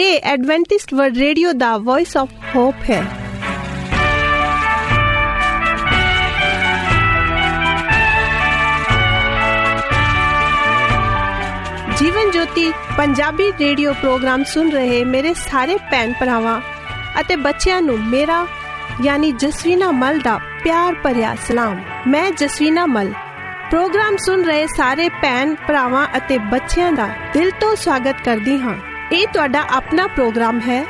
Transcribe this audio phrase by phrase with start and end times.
[0.00, 3.02] ਇਹ Adventist World Radio ਦਾ Voice of Hope ਹੈ।
[11.96, 16.60] ਜੀਵਨ ਜੋਤੀ ਪੰਜਾਬੀ ਰੇਡੀਓ ਪ੍ਰੋਗਰਾਮ ਸੁਣ ਰਹੇ ਮੇਰੇ ਸਾਰੇ ਭੈਣ ਭਰਾਵਾਂ
[17.20, 18.46] ਅਤੇ ਬੱਚਿਆਂ ਨੂੰ ਮੇਰਾ,
[19.02, 23.12] ਯਾਨੀ ਜਸਵੀਨਾ ਮਲ ਦਾ ਪਿਆਰ ਭਰਿਆ ਸਲਾਮ। ਮੈਂ ਜਸਵੀਨਾ ਮਲ।
[23.70, 29.26] ਪ੍ਰੋਗਰਾਮ ਸੁਣ ਰਹੇ ਸਾਰੇ ਭੈਣ ਭਰਾਵਾਂ ਅਤੇ ਬੱਚਿਆਂ ਦਾ ਦਿਲ ਤੋਂ ਸਵਾਗਤ ਕਰਦੀ ਹਾਂ। ਇਹ
[29.26, 30.82] ਤੁਹਾਡਾ ਆਪਣਾ ਪ੍ਰੋਗਰਾਮ ਹੈ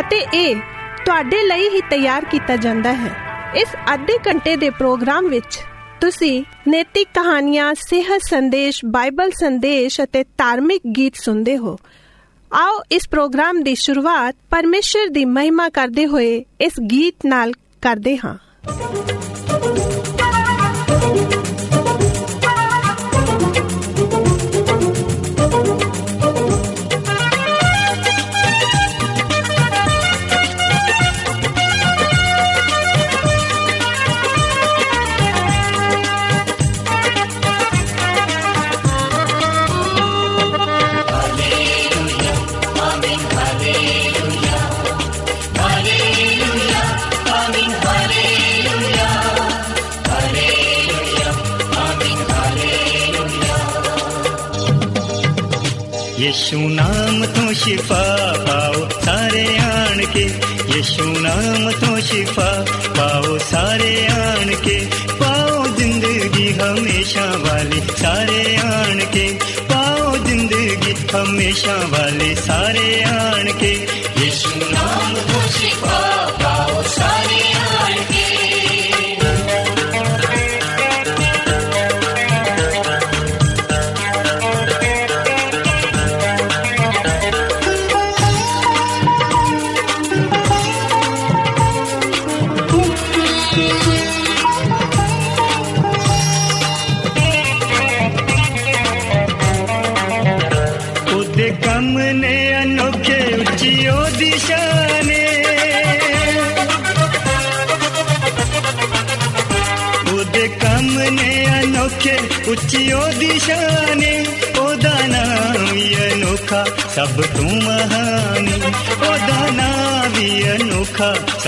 [0.00, 0.56] ਅਤੇ ਇਹ
[1.04, 3.10] ਤੁਹਾਡੇ ਲਈ ਹੀ ਤਿਆਰ ਕੀਤਾ ਜਾਂਦਾ ਹੈ।
[3.56, 5.58] ਇਸ ਅੱਧੇ ਘੰਟੇ ਦੇ ਪ੍ਰੋਗਰਾਮ ਵਿੱਚ
[6.00, 11.76] ਤੁਸੀਂ ਨੈਤਿਕ ਕਹਾਣੀਆਂ, ਸਿਹਤ ਸੰਦੇਸ਼, ਬਾਈਬਲ ਸੰਦੇਸ਼ ਅਤੇ ਧਾਰਮਿਕ ਗੀਤ ਸੁਣਦੇ ਹੋ।
[12.52, 18.38] ਆਓ ਇਸ ਪ੍ਰੋਗਰਾਮ ਦੀ ਸ਼ੁਰੂਆਤ ਪਰਮੇਸ਼ਰ ਦੀ ਮਹਿਮਾ ਕਰਦੇ ਹੋਏ ਇਸ ਗੀਤ ਨਾਲ ਕਰਦੇ ਹਾਂ।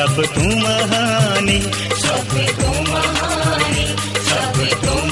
[0.02, 1.60] ਅਨੋਖਾ ਸਭ ਤੋਂ ਮਹਾਨ।
[2.00, 3.74] ਸਭ ਤੋਂ ਮਹਾਨ
[4.28, 5.02] ਸਭ ਤੋਂ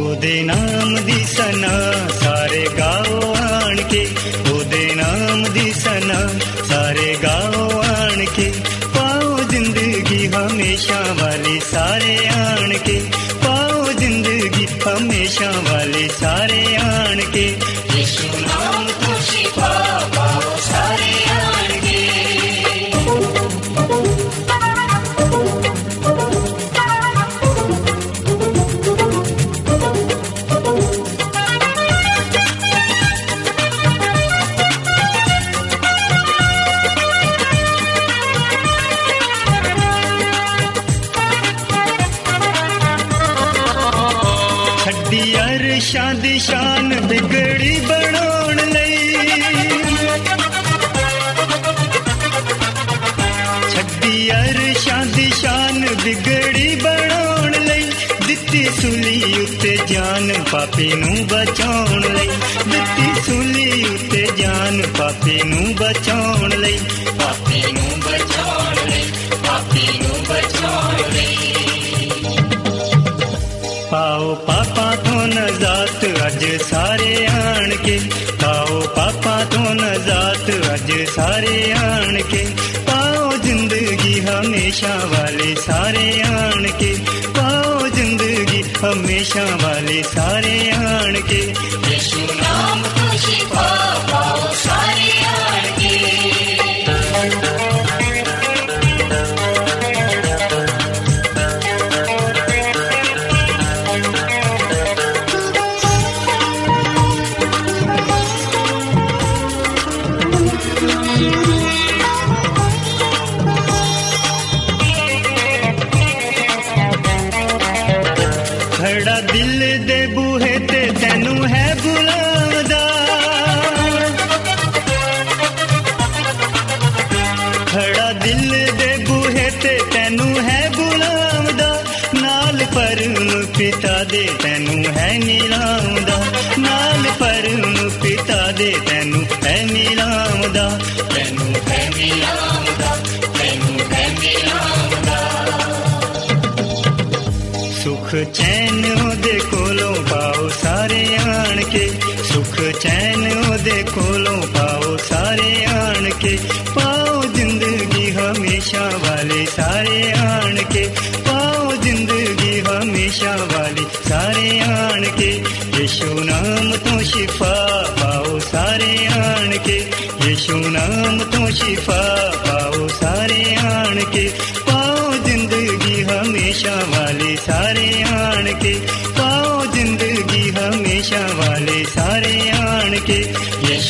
[0.00, 4.08] ਉਹਦੇ ਨਾਮ ਦੀ ਸਨਾ ਸਾਰੇ ਗਾਓ ਆਣ ਕੇ
[4.52, 6.28] ਉਹਦੇ ਨਾਮ ਦੀ ਸਨਾ
[6.68, 8.52] ਸਾਰੇ ਗਾਓ ਆਣ ਕੇ
[8.94, 13.02] ਪਾਓ ਜ਼ਿੰਦਗੀ ਹਮੇਸ਼ਾ ਵਾਲੀ ਸਾਰੇ ਆਣ ਕੇ
[54.30, 57.82] ਅਰਸ਼ਾਂ ਦੀ ਸ਼ਾਨ ਬਿਗੜੀ ਬਣਾਉਣ ਲਈ,
[58.26, 62.26] ਦਿੱਤੀ ਸੁਲੀ ਉੱਤੇ ਜਾਨ ਪਾਪੀ ਨੂੰ ਬਚਾਉਣ ਲਈ,
[62.68, 66.78] ਦਿੱਤੀ ਸੁਲੀ ਉੱਤੇ ਜਾਨ ਪਾਪੀ ਨੂੰ ਬਚਾਉਣ ਲਈ,
[67.18, 69.04] ਪਾਪੀ ਨੂੰ ਬਚਾਉਣ ਲਈ,
[69.46, 71.36] ਪਾਪੀ ਨੂੰ ਬਚਾਉਣ ਲਈ।
[73.90, 78.00] ਪਾਓ ਪਾਪਾ ਤੋਂ ਨਜ਼ਾਤ ਅੱਜ ਸਾਰੇ ਆਣ ਕੇ,
[78.42, 82.71] ਪਾਓ ਪਾਪਾ ਤੋਂ ਨਜ਼ਾਤ ਅੱਜ ਸਾਰੇ ਆਣ ਕੇ ਪਾਓ ਜ਼ਿੰਦਗੀ
[84.42, 86.96] ਹਮੇਸ਼ਾ ਵਾਲੇ ਸਾਰੇ ਆਣ ਕੇ
[87.36, 91.54] ਪਾਓ ਜ਼ਿੰਦਗੀ ਹਮੇਸ਼ਾ ਵਾਲੇ ਸਾਰੇ ਆਣ ਕੇ
[91.90, 93.91] ਯਿਸੂ ਨਾਮ ਤੋਂ ਸ਼ਿਫਾ ਪਾਓ।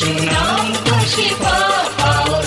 [0.02, 1.58] ਯਿਸੂ ਨਾਮ ਤੋਂ ਸ਼ਿਫਾ
[1.98, 2.42] ਪਾਓ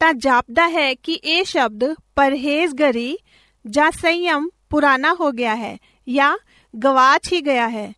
[0.00, 3.18] ਤਾਂ ਜਾਪਦਾ ਹੈ ਕਿ ਇਹ ਸ਼ਬਦ ਪਰਹੇਜ਼ਗਰੀ
[3.64, 5.76] ਜਾਂ ਸੰਯਮ ਪੁਰਾਣਾ ਹੋ ਗਿਆ ਹੈ
[6.06, 6.36] ਜਾਂ
[6.74, 7.92] ਗਵਾਚ ਹੀ ਗਿਆ ਹੈ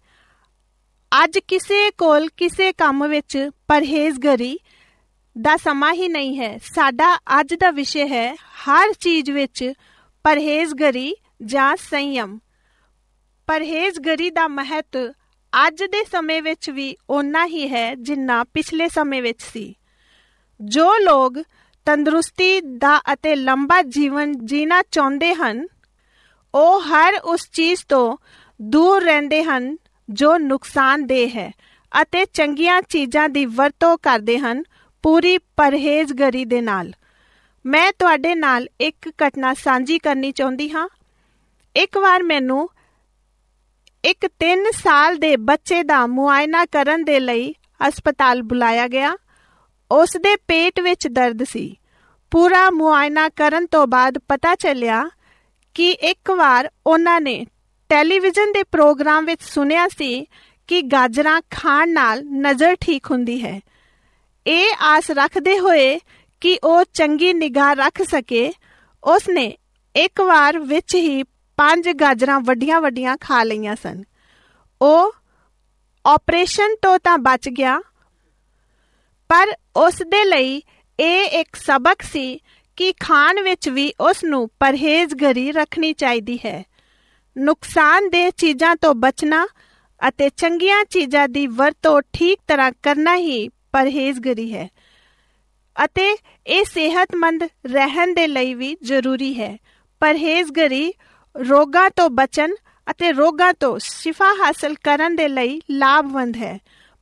[1.12, 3.36] ਅੱਜ ਕਿਸੇ ਕੋਲ ਕਿਸੇ ਕੰਮ ਵਿੱਚ
[3.68, 4.56] ਪਰਹੇਜ਼ਗਰੀ
[5.36, 8.34] ਦਾ ਸਮਾਂ ਹੀ ਨਹੀਂ ਹੈ ਸਾਡਾ ਅੱਜ ਦਾ ਵਿਸ਼ੇ ਹੈ
[8.66, 9.72] ਹਰ ਚੀਜ਼ ਵਿੱਚ
[10.24, 11.14] ਪਰਹੇਜ਼ਗਰੀ
[11.46, 12.38] ਜਾਂ ਸੰਯਮ
[13.48, 15.12] ਪਰਹੇਜ਼ਗਰੀ ਦਾ ਮਹੱਤਵ
[15.52, 19.74] ਅੱਜ ਦੇ ਸਮੇਂ ਵਿੱਚ ਵੀ ਓਨਾ ਹੀ ਹੈ ਜਿੰਨਾ ਪਿਛਲੇ ਸਮੇਂ ਵਿੱਚ ਸੀ
[20.60, 21.38] ਜੋ ਲੋਕ
[21.84, 25.66] ਤੰਦਰੁਸਤੀ ਦਾ ਅਤੇ ਲੰਬਾ ਜੀਵਨ ਜੀਣਾ ਚਾਹੁੰਦੇ ਹਨ,
[26.54, 28.16] ਉਹ ਹਰ ਉਸ ਚੀਜ਼ ਤੋਂ
[28.62, 29.76] ਦੂਰ ਰਹਿੰਦੇ ਹਨ
[30.08, 31.52] ਜੋ ਨੁਕਸਾਨਦੇਹ ਹੈ
[32.02, 34.62] ਅਤੇ ਚੰਗੀਆਂ ਚੀਜ਼ਾਂ ਦੀ ਵਰਤੋਂ ਕਰਦੇ ਹਨ
[35.02, 36.92] ਪੂਰੀ ਪਰਹੇਜ਼ਗਰੀ ਦੇ ਨਾਲ।
[37.66, 40.88] ਮੈਂ ਤੁਹਾਡੇ ਨਾਲ ਇੱਕ ਘਟਨਾ ਸਾਂਝੀ ਕਰਨੀ ਚਾਹੁੰਦੀ ਹਾਂ।
[41.76, 42.68] ਇੱਕ ਵਾਰ ਮੈਨੂੰ
[44.04, 47.54] ਇੱਕ 3 ਸਾਲ ਦੇ ਬੱਚੇ ਦਾ ਮੁਆਇਨਾ ਕਰਨ ਦੇ ਲਈ
[47.88, 49.16] ਹਸਪਤਾਲ ਬੁਲਾਇਆ ਗਿਆ।
[49.92, 51.80] ਉਸ ਦੇ ਪੇਟ ਵਿੱਚ ਦਰਦ ਸੀ।
[52.30, 55.10] ਪੂਰਾ ਮੁਆਇਨਾ ਕਰਨ ਤੋਂ ਬਾਅਦ ਪਤਾ ਚੱਲਿਆ
[55.74, 57.46] ਕਿ ਇੱਕ ਵਾਰ ਉਹਨਾਂ ਨੇ
[57.88, 60.26] ਟੈਲੀਵਿਜ਼ਨ ਦੇ ਪ੍ਰੋਗਰਾਮ ਵਿੱਚ ਸੁਨਿਆ ਸੀ
[60.66, 63.60] ਕਿ ਗਾਜਰਾਂ ਖਾਣ ਨਾਲ ਨਜ਼ਰ ਠੀਕ ਹੁੰਦੀ ਹੈ।
[64.46, 66.00] ਇਹ ਆਸ ਰੱਖਦੇ ਹੋਏ
[66.40, 68.52] ਕਿ ਉਹ ਚੰਗੀ ਨਿਗਾਹ ਰੱਖ ਸਕੇ
[69.04, 69.56] ਉਸ ਨੇ
[69.96, 71.22] ਇੱਕ ਵਾਰ ਵਿੱਚ ਹੀ
[71.56, 74.02] ਪੰਜ ਗਾਜਰਾਂ ਵੱਡੀਆਂ-ਵੱਡੀਆਂ ਖਾ ਲਈਆਂ ਸਨ।
[74.82, 75.12] ਉਹ
[76.06, 77.80] ਆਪਰੇਸ਼ਨ ਤੋਂ ਤਾਂ ਬਚ ਗਿਆ
[79.34, 80.62] ਪਰ ਉਸ ਦੇ ਲਈ
[81.00, 82.40] ਇਹ ਇੱਕ ਸਬਕ ਸੀ
[82.76, 86.64] ਕਿ ਖਾਣ ਵਿੱਚ ਵੀ ਉਸ ਨੂੰ ਪਰਹੇਜ਼ਗਰੀ ਰੱਖਣੀ ਚਾਹੀਦੀ ਹੈ।
[87.38, 89.46] ਨੁਕਸਾਨਦੇਹ ਚੀਜ਼ਾਂ ਤੋਂ ਬਚਣਾ
[90.08, 94.68] ਅਤੇ ਚੰਗੀਆਂ ਚੀਜ਼ਾਂ ਦੀ ਵਰਤੋਂ ਠੀਕ ਤਰ੍ਹਾਂ ਕਰਨਾ ਹੀ ਪਰਹੇਜ਼ਗਰੀ ਹੈ
[95.84, 96.16] ਅਤੇ
[96.46, 99.58] ਇਹ ਸਿਹਤਮੰਦ ਰਹਿਣ ਦੇ ਲਈ ਵੀ ਜ਼ਰੂਰੀ ਹੈ।
[100.00, 100.92] ਪਰਹੇਜ਼ਗਰੀ
[101.48, 102.54] ਰੋਗਾਂ ਤੋਂ ਬਚਣ
[102.90, 106.58] ਅਤੇ ਰੋਗਾਂ ਤੋਂ ਸ਼ਿਫਾ ਹਾਸਲ ਕਰਨ ਦੇ ਲਈ ਲਾਭਵੰਦ ਹੈ।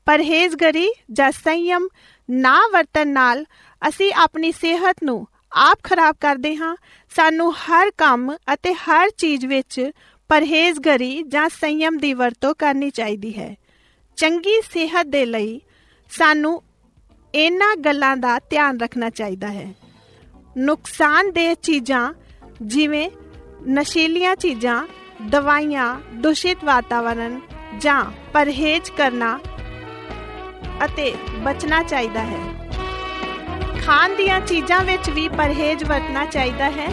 [0.07, 1.89] ਪਰਹੇਜ਼ਗਰੀ ਜਾਂ ਸੰਯਮ
[2.31, 3.47] ਨਾ ਵਰਤਨ ਨਾਲ
[3.89, 6.77] ਅਸੀਂ ਆਪਣੀ ਸਿਹਤ ਨੂੰ ਆਪ ਖਰਾਬ ਕਰਦੇ ਹਾਂ।
[7.17, 9.91] ਸਾਨੂੰ ਹਰ ਕੰਮ ਅਤੇ ਹਰ ਚੀਜ਼ ਵਿੱਚ
[10.29, 13.57] ਪਰਹੇਜ਼ਗਰੀ ਜਾਂ ਸੰਯਮ ਦੀ ਵਰਤੋਂ ਕਰਨੀ ਚਾਹੀਦੀ ਹੈ।
[14.17, 15.61] ਚੰਗੀ ਸਿਹਤ ਦੇ ਲਈ
[16.11, 16.63] ਸਾਨੂੰ
[17.35, 19.75] ਇਹਨਾਂ ਗੱਲਾਂ ਦਾ ਧਿਆਨ ਰੱਖਣਾ ਚਾਹੀਦਾ ਹੈ।
[20.57, 22.15] ਨੁਕਸਾਨਦੇਹ ਚੀਜ਼ਾਂ
[22.63, 23.11] ਜਿਵੇਂ
[23.69, 24.87] ਨਸ਼ੀਲੀਆਂ ਚੀਜ਼ਾਂ,
[25.23, 27.41] ਦਵਾਈਆਂ, ਦੂਸ਼ਿਤ ਵਾਤਾਵਰਣ
[27.79, 29.39] ਜਾਂ ਪਰਹੇਜ਼ ਕਰਨਾ
[30.85, 32.39] ਅਤੇ ਬਚਣਾ ਚਾਹੀਦਾ ਹੈ।
[33.87, 36.89] ਖਾਣ ਦੀਆਂ ਚੀਜ਼ਾਂ ਵਿੱਚ ਵੀ ਪਰਹੇਜ਼ ਵਰਤਣਾ ਚਾਹੀਦਾ ਹੈ।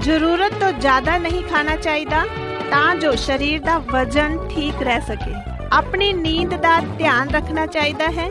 [0.00, 2.24] ਜ਼ਰੂਰਤ ਤੋਂ ਜ਼ਿਆਦਾ ਨਹੀਂ ਖਾਣਾ ਚਾਹੀਦਾ,
[2.70, 5.34] ਤਾਂ ਜੋ ਸਰੀਰ ਦਾ ਵਜ਼ਨ ਠੀਕ ਰਹਿ ਸਕੇ।
[5.72, 8.30] ਆਪਣੀ ਨੀਂਦ ਦਾ ਧਿਆਨ ਰੱਖਣਾ ਚਾਹੀਦਾ ਹੈ।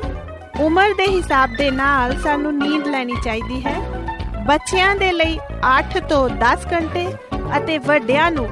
[0.60, 3.80] ਉਮਰ ਦੇ ਹਿਸਾਬ ਦੇ ਨਾਲ ਸਾਨੂੰ ਨੀਂਦ ਲੈਣੀ ਚਾਹੀਦੀ ਹੈ।
[4.48, 7.08] ਬੱਚਿਆਂ ਦੇ ਲਈ 8 ਤੋਂ 10 ਘੰਟੇ
[7.58, 8.48] ਅਤੇ ਵੱਡਿਆਂ ਨੂੰ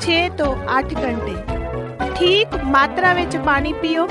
[0.00, 1.34] 6 ਤੋਂ 8 ਘੰਟੇ।
[2.14, 4.06] ਠੀਕ ਮਾਤਰਾ ਵਿੱਚ ਪਾਣੀ ਪੀਓ।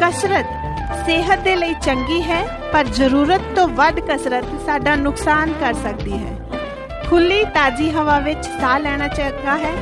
[0.00, 0.46] ਕਸਰਤ
[1.06, 6.36] ਸਿਹਤ ਦੇ ਲਈ ਚੰਗੀ ਹੈ, ਪਰ ਜ਼ਰੂਰਤ ਤੋਂ ਵੱਧ ਕਸਰਤ ਸਾਡਾ ਨੁਕਸਾਨ ਕਰ ਸਕਦੀ ਹੈ।
[7.10, 9.72] ਖੁੱਲੀ ਤਾਜ਼ੀ ਹਵਾ ਵਿੱਚ ਸਾਹ ਲੈਣਾ ਚਾਹੀਦਾ ਹੈ।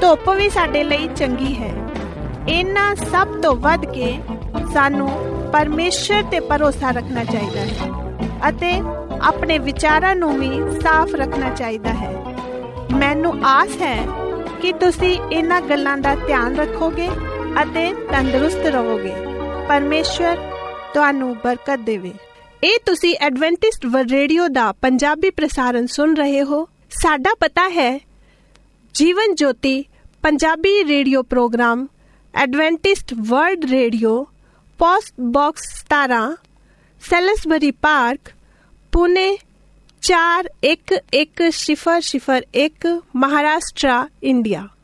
[0.00, 1.72] ਧੁੱਪ ਵੀ ਸਾਡੇ ਲਈ ਚੰਗੀ ਹੈ।
[2.48, 4.18] ਇਹਨਾਂ ਸਭ ਤੋਂ ਵੱਧ ਕੇ
[4.74, 5.10] ਸਾਨੂੰ
[5.52, 7.90] ਪਰਮੇਸ਼ਰ ਤੇ ਭਰੋਸਾ ਰੱਖਣਾ ਚਾਹੀਦਾ ਹੈ
[8.48, 8.82] ਅਤੇ
[9.22, 12.36] ਆਪਣੇ ਵਿਚਾਰਾਂ ਨੂੰ ਵੀ ਸਾਫ਼ ਰੱਖਣਾ ਚਾਹੀਦਾ ਹੈ।
[12.94, 14.06] ਮੈਨੂੰ ਆਸ ਹੈ
[14.62, 17.08] ਕਿ ਤੁਸੀਂ ਇਹਨਾਂ ਗੱਲਾਂ ਦਾ ਧਿਆਨ ਰੱਖੋਗੇ
[17.62, 19.31] ਅਤੇ ਤੰਦਰੁਸਤ ਰਹੋਗੇ।
[19.72, 20.36] ਪਰਮੇਸ਼ਵਰ
[20.94, 22.12] ਤੁਹਾਨੂੰ ਬਰਕਤ ਦੇਵੇ
[22.62, 28.00] ਇਹ ਤੁਸੀਂ ਐਡਵੈਂਟਿਸਟ ਵਰਲਡ ਰੇਡੀਓ ਦਾ ਪੰਜਾਬੀ ਪ੍ਰਸਾਰਣ ਸੁਣ ਰਹੇ ਹੋ ਸਾਡਾ ਪਤਾ ਹੈ
[28.94, 29.84] Jeevan Jyoti
[30.22, 31.86] Punjabi radio program
[32.34, 34.26] Adventist World Radio
[34.80, 36.36] post box 17
[37.02, 38.20] Salisbury Park
[38.92, 39.38] Pune
[40.02, 44.81] 411001 Maharashtra India Yeshu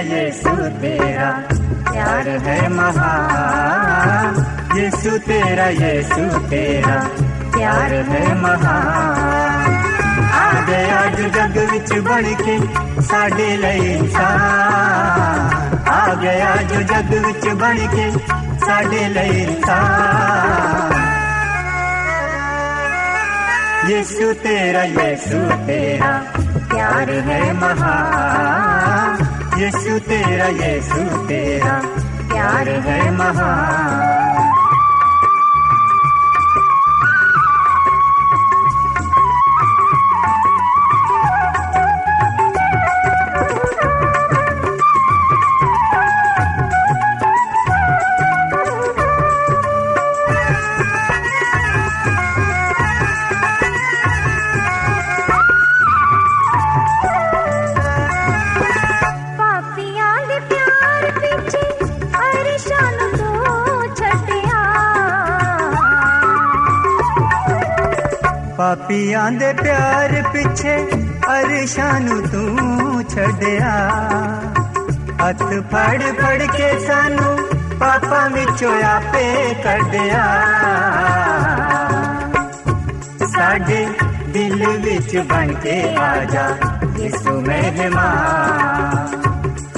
[0.00, 0.30] ये
[0.80, 1.30] तेरा
[1.90, 4.36] प्यार है महान
[4.78, 6.02] ये सु तेरा, ये
[6.48, 6.94] तेरा
[7.54, 9.66] प्यार है महान
[10.32, 11.00] आ गया
[11.36, 12.56] जग विच बन के
[13.02, 15.38] साडे इंसान
[15.88, 18.10] आ गया जो जग विच बन के
[18.64, 19.04] साडे
[19.42, 21.08] इंसान
[23.90, 26.12] यीशु तेरा यीशु तेरा
[26.70, 28.79] प्यार है महान
[29.59, 31.79] यीशु तेरा यीशु तेरा
[32.29, 34.18] प्यार है महान
[68.90, 70.74] ਪਾਪੀਆਂ ਦੇ ਪਿਆਰ ਪਿੱਛੇ
[71.32, 73.74] ਅਰਸ਼ਾਂ ਨੂੰ ਤੂੰ ਛੱਡਿਆ।
[75.20, 75.42] ਹੱਥ
[75.72, 77.36] ਫੜ ਫੜ ਕੇ ਸਾਨੂੰ
[77.80, 80.24] ਪਾਪਾਂ ਵਿੱਚੋਂ ਆਪੇ ਕੱਢਿਆ।
[83.36, 83.86] ਸਾਡੇ
[84.28, 86.48] ਦਿਲ ਵਿੱਚ ਬਣ ਕੇ ਆ ਜਾ
[86.98, 89.06] ਯਿਸੂ ਮਹਿਮਾਨ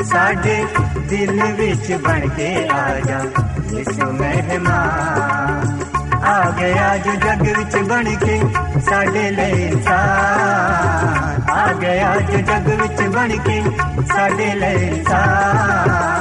[0.04, 0.64] ਸਾਡੇ
[1.10, 3.20] ਦਿਲ ਵਿੱਚ ਬਣ ਕੇ ਆ ਜਾ
[3.72, 5.41] ਯਿਸੂ ਮਹਿਮਾਨ
[7.01, 8.39] ਗਿਆ ਜੋ ਜਗ ਵਿੱਚ ਬਣ ਕੇ
[8.87, 13.61] ਸਾਡੇ ਲਈ ਇਨਸਾਨ ਆ ਗਿਆ ਜੋ ਜਗ ਵਿੱਚ ਬਣ ਕੇ
[14.13, 16.15] ਸਾਡੇ ਲਈ ਇਨਸਾਨ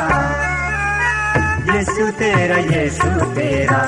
[1.68, 3.80] यीशु तेरा यीशु तेरा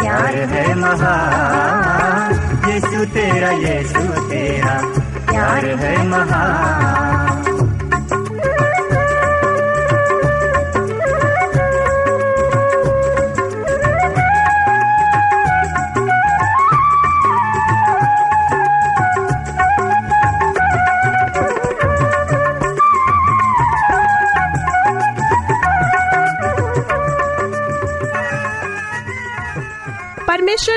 [0.00, 2.34] प्यार है महान
[2.66, 4.74] यीशु तेरा यीशु तेरा
[5.30, 7.13] प्यार है महान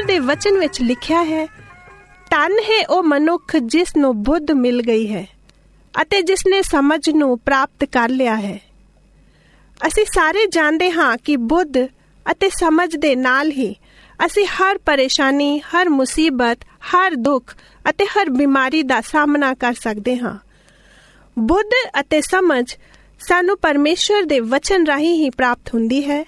[0.09, 1.45] ਦੇ ਵਚਨ ਵਿੱਚ ਲਿਖਿਆ ਹੈ,
[2.31, 5.27] ਧਨ ਹੈ ਉਹ ਮਨੁੱਖ ਜਿਸ ਨੂੰ ਬੁੱਧ ਮਿਲ ਗਈ ਹੈ
[6.03, 8.59] ਅਤੇ ਜਿਸ ਨੇ ਸਮਝ ਨੂੰ ਪ੍ਰਾਪਤ ਕਰ ਲਿਆ ਹੈ।
[9.87, 11.79] ਅਸੀਂ ਸਾਰੇ ਜਾਣਦੇ ਹਾਂ ਕਿ ਬੁੱਧ
[12.27, 13.75] ਅਤੇ ਸਮਝ ਦੇ ਨਾਲ ਹੀ
[14.27, 16.59] ਅਸੀਂ ਹਰ ਪਰੇਸ਼ਾਨੀ, ਹਰ ਮੁਸੀਬਤ,
[16.91, 17.55] ਹਰ ਦੁੱਖ
[17.91, 20.37] ਅਤੇ ਹਰ ਬਿਮਾਰੀ ਦਾ ਸਾਹਮਣਾ ਕਰ ਸਕਦੇ ਹਾਂ।
[21.39, 22.65] ਬੁੱਧ ਅਤੇ ਸਮਝ
[23.21, 26.25] ਸਾਨੂੰ ਪਰਮੇਸ਼ਰ ਦੇ ਵਚਨ ਰਾਹੀਂ ਹੀ ਪ੍ਰਾਪਤ ਹੁੰਦੀ ਹੈ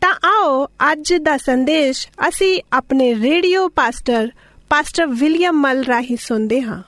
[0.00, 4.30] ਤਾਂ ਆਓ ਅੱਜ ਦਾ ਸੰਦੇਸ਼ ਅਸੀਂ ਆਪਣੇ ਰੇਡੀਓ ਪਾਸਟਰ
[4.70, 6.82] ਪਾਸਟਰ ਵਿਲੀਅਮ ਮਲ ਰਾਹੀਂ ਸੁਣਦੇ ਹਾਂ।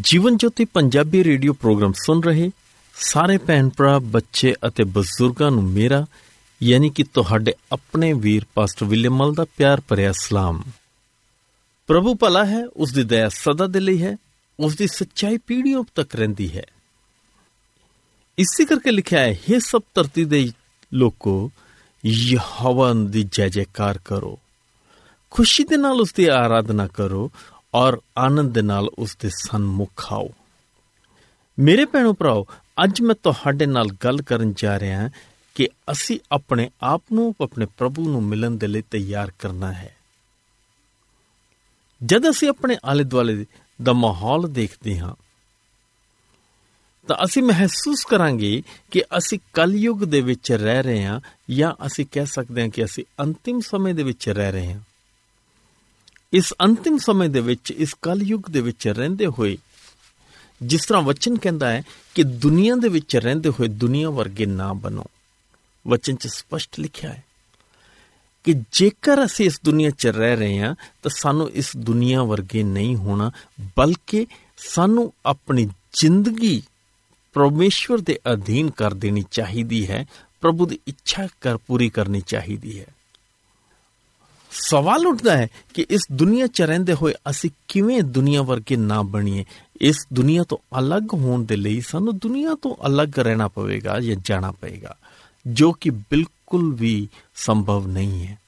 [0.00, 2.50] ਜੀਵਨ ਜੋਤੀ ਪੰਜਾਬੀ ਰੇਡੀਓ ਪ੍ਰੋਗਰਾਮ ਸੁਣ ਰਹੇ
[2.94, 6.06] ਸਾਰੇ ਭੈਣ ਭਰਾ, ਬੱਚੇ ਅਤੇ ਬਜ਼ੁਰਗਾਂ ਨੂੰ ਮੇਰਾ,
[6.62, 10.62] ਯਾਨੀ ਕਿ ਤੁਹਾਡੇ ਆਪਣੇ ਵੀਰ ਪਾਸਟਰ ਵਿਲੀਅਮ ਮਲ ਦਾ ਪਿਆਰ ਭਰਿਆ ਸਲਾਮ।
[11.86, 14.16] ਪ੍ਰਭੂ ਭਲਾ ਹੈ, ਉਸ ਦੀ ਦਇਆ ਸਦਾ ਦੇ ਲਈ ਹੈ,
[14.60, 16.64] ਉਸ ਦੀ ਸੱਚਾਈ ਪੀੜ੍ਹੀਆਂ ਤੱਕ ਰਹਿੰਦੀ ਹੈ।
[18.38, 20.52] ਇਸੇ ਕਰਕੇ ਲਿਖਿਆ ਹੈ हे ਸਭ ਧਰਤੀ ਦੇ
[20.94, 21.50] ਲੋਕੋ
[22.06, 24.38] ਯਹੋਵਾ ਦੀ ਜੈ ਜੈਕਾਰ ਕਰੋ।
[25.30, 27.30] ਖੁਸ਼ੀ ਦੇ ਨਾਲ ਉਸ ਦੀ ਆਰਾਧਨਾ ਕਰੋ
[27.74, 30.30] ਔਰ ਆਨੰਦ ਦੇ ਨਾਲ ਉਸ ਦੇ ਸਨਮੁਖ ਆਓ
[31.58, 32.46] ਮੇਰੇ ਭੈਣੋ ਭਰਾਓ,
[32.84, 35.10] ਅੱਜ ਮੈਂ ਤੁਹਾਡੇ ਨਾਲ ਗੱਲ ਕਰਨ ਜਾ ਰਿਹਾ ਹਾਂ
[35.54, 39.96] ਕਿ ਅਸੀਂ ਆਪਣੇ ਆਪ ਨੂੰ, ਆਪਣੇ ਪ੍ਰਭੂ ਨੂੰ ਮਿਲਣ ਦੇ ਲਈ ਤਿਆਰ ਕਰਨਾ ਹੈ।
[42.06, 43.46] ਜਦ ਅਸੀਂ ਆਪਣੇ ਆਲੇ ਦੁਆਲੇ
[43.82, 45.14] ਦਾ ਮਾਹੌਲ ਦੇਖਦੇ ਹਾਂ
[47.06, 52.26] ਤਾਂ ਅਸੀਂ ਮਹਿਸੂਸ ਕਰਾਂਗੇ ਕਿ ਅਸੀਂ ਕਲਯੁਗ ਦੇ ਵਿੱਚ ਰਹਿ ਰਹੇ ਹਾਂ ਜਾਂ ਅਸੀਂ ਕਹਿ
[52.26, 54.80] ਸਕਦੇ ਹਾਂ ਕਿ ਅਸੀਂ ਅੰਤਿਮ ਸਮੇਂ ਦੇ ਵਿੱਚ ਰਹਿ ਰਹੇ ਹਾਂ।
[56.32, 59.58] ਇਸ ਅੰਤਿਮ ਸਮੇਂ ਦੇ ਵਿੱਚ, ਇਸ ਕਲਯੁਗ ਦੇ ਵਿੱਚ ਰਹਿੰਦੇ ਹੋਏ,
[60.62, 61.82] ਜਿਸ ਤਰ੍ਹਾਂ ਵਚਨ ਕਹਿੰਦਾ ਹੈ
[62.14, 65.04] ਕਿ ਦੁਨੀਆ ਦੇ ਵਿੱਚ ਰਹਿੰਦੇ ਹੋਏ ਦੁਨੀਆ ਵਰਗੇ ਨਾ ਬਣੋ।
[65.88, 67.24] ਵਚਨ 'ਚ ਸਪਸ਼ਟ ਲਿਖਿਆ ਹੈ
[68.44, 72.96] ਕਿ ਜੇਕਰ ਅਸੀਂ ਇਸ ਦੁਨੀਆ 'ਚ ਰਹਿ ਰਹੇ ਹਾਂ, ਤਾਂ ਸਾਨੂੰ ਇਸ ਦੁਨੀਆ ਵਰਗੇ ਨਹੀਂ
[72.96, 73.30] ਹੋਣਾ,
[73.76, 74.26] ਬਲਕਿ
[74.56, 76.62] ਸਾਨੂੰ ਆਪਣੀ ਜ਼ਿੰਦਗੀ
[77.32, 80.06] ਪਰਮੇਸ਼ਵਰ ਦੇ ਅਧੀਨ ਕਰ ਦੇਣੀ ਚਾਹੀਦੀ ਹੈ,
[80.40, 82.86] ਪ੍ਰਭੂ ਦੀ ਇੱਛਾ ਕਰ ਪੂਰੀ ਕਰਨੀ ਚਾਹੀਦੀ ਹੈ।
[84.50, 89.44] ਸਵਾਲ ਉੱਠਦਾ ਹੈ ਕਿ ਇਸ ਦੁਨੀਆ 'ਚ ਰਹਿੰਦੇ ਹੋਏ ਅਸੀਂ ਕਿਵੇਂ ਦੁਨੀਆ ਵਰਗੇ ਨਾ ਬਣੀਏ?
[89.80, 94.52] ਇਸ ਦੁਨੀਆ ਤੋਂ ਅਲੱਗ ਹੋਣ ਦੇ ਲਈ ਸਾਨੂੰ ਦੁਨੀਆ ਤੋਂ ਅਲੱਗ ਰਹਿਣਾ ਪਵੇਗਾ ਜਾਂ ਜਾਣਾ
[94.52, 94.96] ਪਏਗਾ
[95.46, 98.38] ਜੋ ਕਿ ਬਿਲਕੁਲ ਵੀ ਸੰਭਵ ਨਹੀਂ ਹੈ।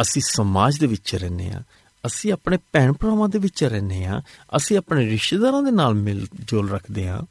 [0.00, 1.62] ਅਸੀਂ ਸਮਾਜ ਦੇ ਵਿੱਚ ਰਹਿੰਦੇ ਹਾਂ,
[2.06, 4.20] ਅਸੀਂ ਆਪਣੇ ਭੈਣ ਭਰਾਵਾਂ ਦੇ ਵਿੱਚ ਰਹਿੰਦੇ ਹਾਂ,
[4.56, 7.22] ਅਸੀਂ ਆਪਣੇ ਰਿਸ਼ਤੇਦਾਰਾਂ ਦੇ ਨਾਲ ਮਿਲ ਜੋਲ ਰੱਖਦੇ ਹਾਂ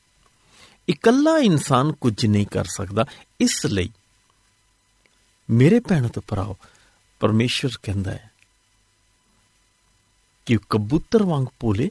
[0.90, 3.06] ਇਕੱਲਾ ਇਨਸਾਨ ਕੁਝ ਨਹੀਂ ਕਰ ਸਕਦਾ।
[3.40, 3.90] ਇਸ ਲਈ
[5.50, 6.58] ਮੇਰੇ ਭੈਣੋ ਤੇ ਭਰਾਓ,
[7.20, 8.32] ਪਰਮੇਸ਼ਰ ਕਹਿੰਦਾ ਹੈ
[10.46, 11.90] ਕਿ ਕਬੂਤਰ ਵਾਂਗ ਭੋਲੇ,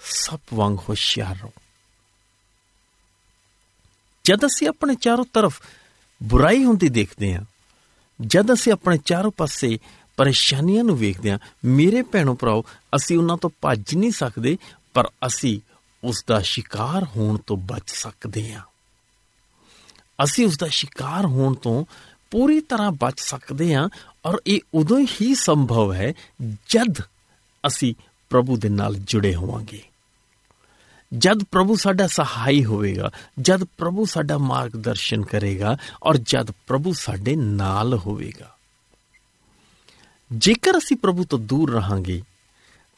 [0.00, 1.52] ਸੱਪ ਵਾਂਗ ਹੋਸ਼ਿਆਰ ਰਹੋ।
[4.24, 5.62] ਜਦ ਅਸੀਂ ਆਪਣੇ ਚਾਰੋਂ ਤਰਫ
[6.22, 7.44] ਬੁਰਾਈ ਹੁੰਦੀ ਦੇਖਦੇ ਹਾਂ,
[8.20, 9.78] ਜਦ ਅਸੀਂ ਆਪਣੇ ਚਾਰੋਂ ਪਾਸੇ
[10.16, 12.64] ਪਰੇਸ਼ਾਨੀਆਂ ਨੂੰ ਵੇਖਦੇ ਹਾਂ, ਮੇਰੇ ਭੈਣੋ ਭਰਾਓ,
[12.96, 14.56] ਅਸੀਂ ਉਹਨਾਂ ਤੋਂ ਭੱਜ ਨਹੀਂ ਸਕਦੇ,
[14.94, 15.60] ਪਰ ਅਸੀਂ
[16.04, 18.62] ਉਸ ਦਾ ਸ਼ਿਕਾਰ ਹੋਣ ਤੋਂ ਬਚ ਸਕਦੇ ਹਾਂ।
[20.24, 21.84] ਅਸੀਂ ਉਸ ਦਾ ਸ਼ਿਕਾਰ ਹੋਣ ਤੋਂ
[22.30, 23.88] ਪੂਰੀ ਤਰ੍ਹਾਂ ਬਚ ਸਕਦੇ ਹਾਂ
[24.26, 26.12] ਔਰ ਇਹ ਉਦੋਂ ਹੀ ਸੰਭਵ ਹੈ
[26.68, 27.00] ਜਦ
[27.66, 27.94] ਅਸੀਂ
[28.30, 29.82] ਪ੍ਰਭੂ ਦੇ ਨਾਲ ਜੁੜੇ ਹੋਵਾਂਗੇ।
[31.18, 37.94] ਜਦ ਪ੍ਰਭੂ ਸਾਡਾ ਸਹਾਈ ਹੋਵੇਗਾ, ਜਦ ਪ੍ਰਭੂ ਸਾਡਾ ਮਾਰਗਦਰਸ਼ਨ ਕਰੇਗਾ ਔਰ ਜਦ ਪ੍ਰਭੂ ਸਾਡੇ ਨਾਲ
[37.94, 38.56] ਹੋਵੇਗਾ।
[40.32, 42.22] ਜੇਕਰ ਅਸੀਂ ਪ੍ਰਭੂ ਤੋਂ ਦੂਰ ਰਹਾਂਗੇ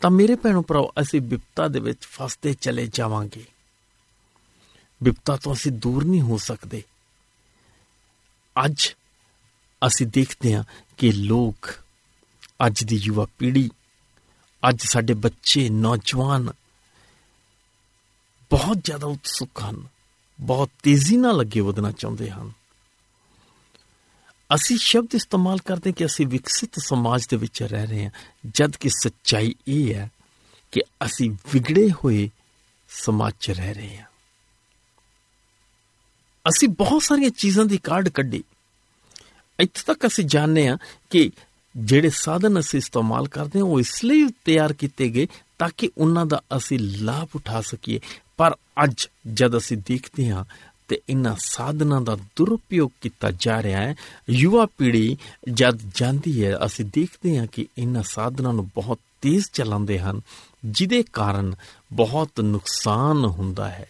[0.01, 3.45] ਤਾਂ ਮੇਰੇ ਭੈਣੋ ਭਰਾਓ, ਅਸੀਂ ਵਿਪਤਾ ਦੇ ਵਿੱਚ ਫਸਦੇ ਚਲੇ ਜਾਵਾਂਗੇ।
[5.03, 6.83] ਵਿਪਤਾ ਤੋਂ ਅਸੀਂ ਦੂਰ ਨਹੀਂ ਹੋ ਸਕਦੇ।
[8.65, 8.95] ਅੱਜ
[9.87, 10.65] ਅਸੀਂ ਦੇਖਦੇ ਹਾਂ
[10.97, 11.69] ਕਿ ਲੋਕ
[12.67, 13.71] ਅੱਜ ਦੀ ਯੁਵਾ ਪੀੜ੍ਹੀ,
[14.69, 16.51] ਅੱਜ ਸਾਡੇ ਬੱਚੇ, ਨੌਜਵਾਨ
[18.51, 19.89] ਬਹੁਤ ਜ਼ਿਆਦਾ ਉਤਸੁਕ ਹਨ,
[20.41, 22.53] ਬਹੁਤ ਤੇਜ਼ੀ ਨਾਲ ਲੱਗੇ ਵਧਣਾ ਚਾਹੁੰਦੇ ਹਨ।
[24.55, 28.11] ਅਸੀਂ ਸ਼ਬਦ ਇਸਤੇਮਾਲ ਕਰਦੇ ਕਿ ਅਸੀਂ ਵਿਕਸਿਤ ਸਮਾਜ ਦੇ ਵਿੱਚ ਰਹਿ ਰਹੇ ਹਾਂ।
[28.55, 30.11] ਜਦ ਕਿ ਸੱਚਾਈ ਇਹ ਹੈ
[30.73, 32.31] ਕਿ ਅਸੀਂ ਵਿਗੜੇ ਹੋਏ
[32.89, 34.07] ਸਮਾਜ 'ਚ ਰਹਿ ਰਹੇ ਹਾਂ।
[36.49, 38.45] ਅਸੀਂ ਬਹੁਤ ਸਾਰੀਆਂ ਚੀਜ਼ਾਂ ਦੀ ਕਾਢ ਕੱਢੀ।
[39.61, 40.79] ਇੱਥੇ ਤੱਕ ਅਸੀਂ ਜਾਣਦੇ ਹਾਂ
[41.11, 41.31] ਕਿ
[41.77, 45.27] ਜਿਹੜੇ ਸਾਧਨ ਅਸੀਂ ਇਸਤੇਮਾਲ ਕਰਦੇ ਹਾਂ, ਉਹ ਇਸ ਲਈ ਤਿਆਰ ਕੀਤੇ ਗਏ
[45.59, 48.01] ਤਾਂ ਕਿ ਉਹਨਾਂ ਦਾ ਅਸੀਂ ਲਾਭ ਉਠਾ ਸਕੀਏ।
[48.37, 50.45] ਪਰ ਅੱਜ ਜਦ ਅਸੀਂ ਦੇਖਦੇ ਹਾਂ
[50.91, 53.95] ਤੇ ਇਹਨਾਂ ਸਾਧਨਾਂ ਦਾ ਦੁਰਉਪਯੋਗ ਕੀਤਾ ਜਾ ਰਿਹਾ ਹੈ।
[54.31, 55.17] ਯੁਵਾ ਪੀੜ੍ਹੀ
[55.53, 60.21] ਜਦ ਜਾਂਦੀ ਹੈ, ਅਸੀਂ ਦੇਖਦੇ ਹਾਂ ਕਿ ਇਹਨਾਂ ਸਾਧਨਾਂ ਨੂੰ ਬਹੁਤ ਤੇਜ਼ ਚਲਾਉਂਦੇ ਹਨ,
[60.65, 61.55] ਜਿਹਦੇ ਕਾਰਨ
[61.93, 63.89] ਬਹੁਤ ਨੁਕਸਾਨ ਹੁੰਦਾ ਹੈ।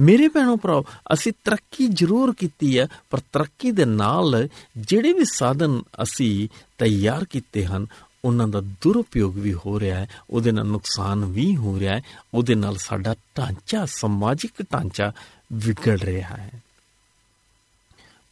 [0.00, 5.82] ਮੇਰੇ ਭੈਣੋ ਭਰਾਓ, ਅਸੀਂ ਤਰੱਕੀ ਜ਼ਰੂਰ ਕੀਤੀ ਹੈ, ਪਰ ਤਰੱਕੀ ਦੇ ਨਾਲ ਜਿਹੜੇ ਵੀ ਸਾਧਨ
[6.02, 6.48] ਅਸੀਂ
[6.78, 7.86] ਤਿਆਰ ਕੀਤੇ ਹਨ
[8.24, 12.02] ਉਹਨਾਂ ਦਾ ਦੁਰਉਪਯੋਗ ਵੀ ਹੋ ਰਿਹਾ ਹੈ, ਉਹਦੇ ਨਾਲ ਨੁਕਸਾਨ ਵੀ ਹੋ ਰਿਹਾ ਹੈ,
[12.34, 15.12] ਉਹਦੇ ਨਾਲ ਸਾਡਾ ਢਾਂਚਾ, ਸਮਾਜਿਕ ਢਾਂਚਾ
[15.52, 16.62] ਵਿਗੜ ਰਿਹਾ ਹੈ।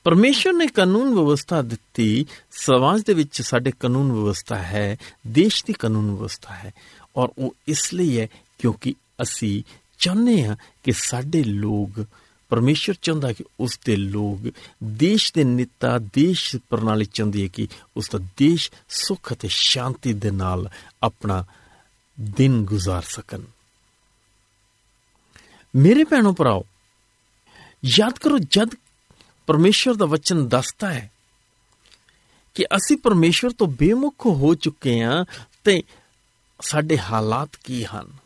[0.05, 6.11] ਪਰਮੇਸ਼ਰ ਨੇ ਕਾਨੂੰਨ ਵਿਵਸਥਾ ਦਿੱਤੀ। ਸਮਾਜ ਦੇ ਵਿੱਚ ਸਾਡੇ ਕਾਨੂੰਨ ਵਿਵਸਥਾ ਹੈ, ਦੇਸ਼ ਦੀ ਕਾਨੂੰਨ
[6.11, 6.75] ਵਿਵਸਥਾ ਹੈ।
[7.17, 8.29] ਔਰ ਉਹ ਇਸ ਲਈ ਹੈ
[8.59, 9.63] ਕਿਉਂਕਿ ਅਸੀਂ
[9.99, 12.05] ਚਾਹੁੰਦੇ ਹਾਂ ਕਿ ਸਾਡੇ ਲੋਕ
[12.53, 14.53] ਪਰਮੇਸ਼ਰ ਚਾਹੁੰਦਾ ਕਿ ਉਸ ਦੇ ਲੋਕ
[14.85, 20.31] ਦੇਸ਼ ਦੇ ਨੇਤਾ, ਦੇਸ਼ ਪ੍ਰਣਾਲੀ ਚਾਹੁੰਦੀ ਹੈ ਕਿ ਉਸ ਦਾ ਦੇਸ਼ ਸੁੱਖ ਅਤੇ ਸ਼ਾਂਤੀ ਦੇ
[20.31, 20.69] ਨਾਲ
[21.03, 21.45] ਆਪਣਾ
[22.21, 23.41] ਦਿਨ ਗੁਜ਼ਾਰ ਸਕਣ।
[25.77, 26.65] ਮੇਰੇ ਭੈਣੋ ਭਰਾਓ,
[27.85, 28.71] ਯਾਦ ਕਰੋ ਜਦ
[29.47, 31.13] ਪਰਮੇਸ਼ਰ ਦਾ ਵਚਨ ਦੱਸਦਾ ਹੈ
[32.55, 35.25] ਕਿ ਅਸੀਂ ਪਰਮੇਸ਼ਰ ਤੋਂ ਬੇਮੁਖ ਹੋ ਚੁੱਕੇ ਹਾਂ
[35.65, 35.83] ਤੇ
[36.61, 38.22] ਸਾਡੇ ਹਾਲਾਤ ਕੀ ਹਨ?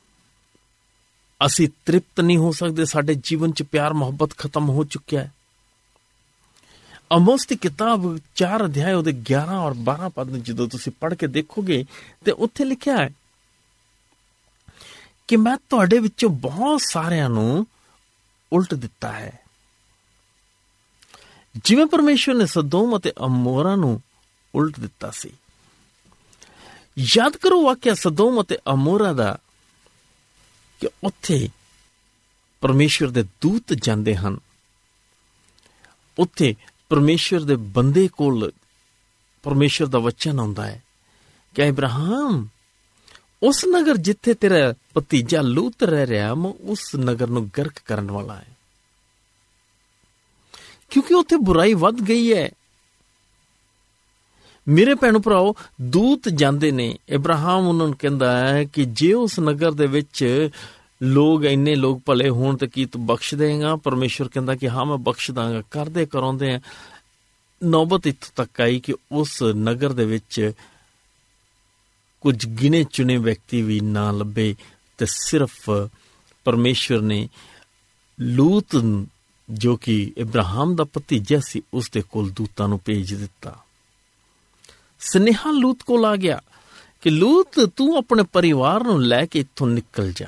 [1.46, 5.32] ਅਸੀਂ ਤ੍ਰਿਪਤ ਨਹੀਂ ਹੋ ਸਕਦੇ, ਸਾਡੇ ਜੀਵਨ 'ਚ ਪਿਆਰ, ਮੁਹੱਬਤ ਖਤਮ ਹੋ ਚੁੱਕਿਆ ਹੈ।
[7.16, 11.26] ਅਮੋਸ ਦੀ ਕਿਤਾਬ 4 ਅਧਿਆਇ ਉਹਦੇ 11 ਔਰ 12 ਪਦ ਨੂੰ ਜਦੋਂ ਤੁਸੀਂ ਪੜ੍ਹ ਕੇ
[11.26, 11.84] ਦੇਖੋਗੇ,
[12.24, 13.10] ਤੇ ਉੱਥੇ ਲਿਖਿਆ ਹੈ
[15.28, 17.66] ਕਿ ਮੈਂ ਤੁਹਾਡੇ ਵਿੱਚੋਂ ਬਹੁਤ ਸਾਰਿਆਂ ਨੂੰ
[18.52, 19.40] ਉਲਟ ਦਿੱਤਾ ਹੈ।
[21.64, 24.02] ਜਿਵੇਂ ਪਰਮੇਸ਼ਵਰ ਨੇ ਸਦੋਮ ਅਤੇ ਅਮੋਰਾ ਨੂੰ
[24.54, 25.30] ਉਲਟ ਦਿੱਤਾ ਸੀ।
[26.98, 29.38] ਯਾਦ ਕਰੋ ਵਾਕਿਆ ਸਦੋਮ ਅਤੇ ਅਮੋਰਾ ਦਾ
[30.80, 31.48] ਕਿ ਉੱਥੇ
[32.60, 34.38] ਪਰਮੇਸ਼ਵਰ ਦੇ ਦੂਤ ਜਾਂਦੇ ਹਨ।
[36.18, 36.56] ਉੱਥੇ
[36.88, 38.52] ਪਰਮੇਸ਼ਵਰ ਦੇ ਬੰਦੇ ਕੋਲ
[39.42, 40.82] ਪਰਮੇਸ਼ਵਰ ਦਾ ਵਚਨ ਆਉਂਦਾ ਹੈ
[41.54, 42.48] ਕਿ ਇਬਰਾਹਿਮ
[43.42, 48.36] ਉਸ ਨਗਰ ਜਿੱਥੇ ਤੇਰਾ ਭਤੀਜਾ ਲੂਤ ਰਹਿ ਰਿਹਾ, ਮੈਂ ਉਸ ਨਗਰ ਨੂੰ ਗਰਕ ਕਰਨ ਵਾਲਾ
[48.36, 48.56] ਹੈ।
[50.90, 52.50] ਕਿਉਂਕਿ ਉੱਥੇ ਬੁਰਾਈ ਵੱਧ ਗਈ ਹੈ
[54.68, 59.72] ਮੇਰੇ ਭੈਣੋ ਭਰਾਓ, ਦੂਤ ਜਾਂਦੇ ਨੇ। ਇਬਰਾਹਿਮ ਉਹਨਾਂ ਨੂੰ ਕਹਿੰਦਾ ਹੈ ਕਿ ਜੇ ਉਸ ਨਗਰ
[59.72, 60.48] ਦੇ ਵਿੱਚ
[61.02, 63.76] ਲੋਕ ਇੰਨੇ ਲੋਕ ਭਲੇ ਹੋਣ ਤੇ ਕੀ ਤੂੰ ਬਖਸ਼ ਦੇਗਾ?
[63.76, 66.60] ਪਰਮੇਸ਼ਰ ਕਹਿੰਦਾ ਕਿ ਹਾਂ, ਮੈਂ ਬਖਸ਼ ਦਾਂਗਾ। ਕਰਦੇ ਕਰਾਉਂਦੇ ਆ।
[67.64, 70.52] ਨੌਬਤ ਇੱਥੋਂ ਤੱਕ ਆਈ ਕਿ ਉਸ ਨਗਰ ਦੇ ਵਿੱਚ
[72.20, 74.54] ਕੁਝ ਗਿਣੇ ਚੁਣੇ ਵਿਅਕਤੀ ਵੀ ਨਾ ਲੱਭੇ
[74.98, 75.70] ਤੇ ਸਿਰਫ
[76.44, 77.28] ਪਰਮੇਸ਼ਵਰ ਨੇ
[78.20, 78.66] ਲੂਤ
[79.50, 83.56] ਜੋ ਕਿ ਇਬਰਾਹਿਮ ਦਾ ਭਤੀਜਾ ਸੀ, ਉਸ ਦੇ ਕੋਲ ਦੂਤਾਂ ਨੂੰ ਭੇਜ ਦਿੱਤਾ।
[85.00, 86.40] ਸਨੇਹਾ ਲੂਤ ਕੋਲ ਆ ਗਿਆ
[87.00, 90.26] ਕਿ ਲੂਤ, ਤੂੰ ਆਪਣੇ ਪਰਿਵਾਰ ਨੂੰ ਲੈ ਕੇ ਇੱਥੋਂ ਨਿਕਲ ਜਾ।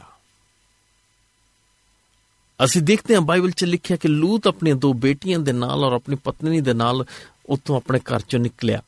[2.64, 6.16] ਅਸੀਂ ਦੇਖਦੇ ਹਾਂ ਬਾਈਬਲ 'ਚ ਲਿਖਿਆ ਕਿ ਲੂਤ ਆਪਣੀਆਂ ਦੋ ਬੇਟੀਆਂ ਦੇ ਨਾਲ ਔਰ ਆਪਣੀ
[6.16, 7.04] ਪਤਨੀ ਦੇ ਨਾਲ
[7.48, 8.82] ਉੱਥੋਂ ਆਪਣੇ ਘਰ 'ਚੋਂ ਨਿਕਲਿਆ।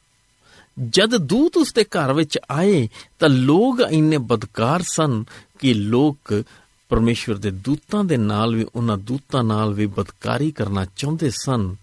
[0.88, 2.88] ਜਦ ਦੂਤ ਉਸ ਦੇ ਘਰ ਵਿੱਚ ਆਏ
[3.18, 5.24] ਤਾਂ ਲੋਕ ਇੰਨੇ ਬਦਕਾਰ ਸਨ
[5.58, 6.44] ਕਿ ਲੋਕ
[6.88, 11.76] ਪਰਮੇਸ਼ਵਰ ਦੇ ਦੂਤਾਂ ਦੇ ਨਾਲ ਵੀ, ਉਹਨਾਂ ਦੂਤਾਂ ਨਾਲ ਵੀ ਬਦਕਾਰੀ ਕਰਨਾ ਚਾਹੁੰਦੇ ਸਨ।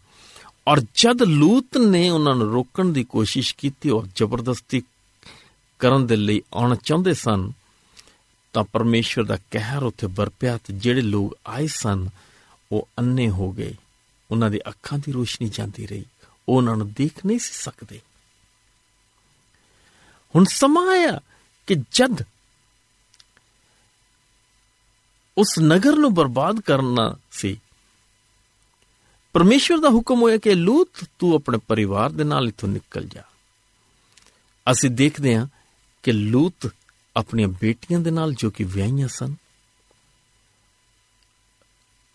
[0.67, 4.83] ਔਰ ਜਦ ਲੂਤ ਨੇ ਉਹਨਾਂ ਨੂੰ ਰੋਕਣ ਦੀ ਕੋਸ਼ਿਸ਼ ਕੀਤੀ ਔਰ ਜ਼ਬਰਦਸਤੀ
[5.79, 7.51] ਕਰਨ ਦੇ ਲਈ ਆਉਣਾ ਚਾਹੁੰਦੇ ਸਨ,
[8.53, 12.09] ਤਾਂ ਪਰਮੇਸ਼ਵਰ ਦਾ ਕਹਿਰ ਉੱਥੇ ਵਰਪਿਆ ਤੇ ਜਿਹੜੇ ਲੋਕ ਆਏ ਸਨ,
[12.71, 13.75] ਉਹ ਅੰਨੇ ਹੋ ਗਏ।
[14.31, 16.05] ਉਹਨਾਂ ਦੀ ਅੱਖਾਂ ਦੀ ਰੋਸ਼ਨੀ ਜਾਂਦੀ ਰਹੀ।
[16.49, 18.01] ਉਹ ਉਹਨਾਂ ਨੂੰ ਦੇਖ ਨਹੀਂ ਸੀ ਸਕਦੇ।
[20.35, 21.19] ਹੁਣ ਸਮਾਂ ਆਇਆ
[21.67, 22.23] ਕਿ ਜਦ
[25.37, 27.61] ਉਸ ਨਗਰ ਨੂੰ ਬਰਬਾਦ ਕਰਨਾ ਸੀ
[29.37, 33.21] ਪਰਮੇਸ਼ਵਰ ਦਾ ਹੁਕਮ ਹੋਇਆ ਕਿ ਲੂਤ, ਤੂੰ ਆਪਣੇ ਪਰਿਵਾਰ ਦੇ ਨਾਲ ਇਥੋਂ ਨਿਕਲ ਜਾ।
[34.71, 35.47] ਅਸੀਂ ਦੇਖਦੇ ਹਾਂ
[36.03, 36.69] ਕਿ ਲੂਤ
[37.15, 39.35] ਆਪਣੀਆਂ ਬੇਟੀਆਂ ਦੇ ਨਾਲ ਜੋ ਕਿ ਵਿਆਹੀਆਂ ਸਨ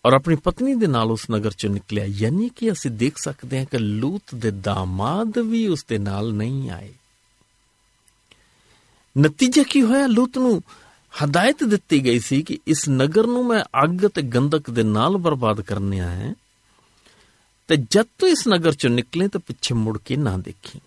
[0.06, 3.66] ਔਰ ਆਪਣੀ ਪਤਨੀ ਦੇ ਨਾਲ ਉਸ ਨਗਰ ਚੋਂ ਨਿਕਲਿਆ, ਯਾਨੀ ਕਿ ਅਸੀਂ ਦੇਖ ਸਕਦੇ ਹਾਂ
[3.66, 6.92] ਕਿ ਲੂਤ ਦੇ ਦਾਮਾਦ ਵੀ ਉਸ ਦੇ ਨਾਲ ਨਹੀਂ ਆਏ।
[9.18, 10.06] ਨਤੀਜਾ ਕੀ ਹੋਇਆ?
[10.06, 10.62] ਲੂਤ ਨੂੰ
[11.24, 15.60] ਹਦਾਇਤ ਦਿੱਤੀ ਗਈ ਸੀ ਕਿ ਇਸ ਨਗਰ ਨੂੰ ਮੈਂ ਅੱਗ ਤੇ ਗੰਧਕ ਦੇ ਨਾਲ ਬਰਬਾਦ
[15.60, 16.34] ਕਰਨਿਆ ਹੈ।
[17.68, 20.80] ਤੇ ਜਦ ਤੂੰ ਇਸ ਨਗਰ ਚੋਂ ਨਿਕਲੇ ਤਾਂ ਪਿੱਛੇ ਮੁੜ ਕੇ ਨਾ ਦੇਖੀ।